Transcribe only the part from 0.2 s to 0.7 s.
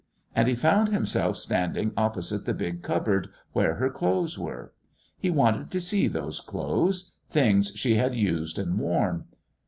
And he